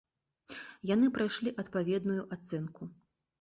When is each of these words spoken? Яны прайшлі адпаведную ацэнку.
Яны 0.93 1.09
прайшлі 1.17 1.53
адпаведную 1.65 2.25
ацэнку. 2.37 2.89